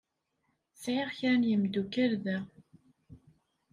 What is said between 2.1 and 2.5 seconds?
da.